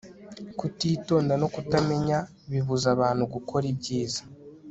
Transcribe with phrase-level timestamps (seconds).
[0.57, 2.17] kutitonda no kutamenya
[2.51, 4.21] bibuza abantu gukora ibyiza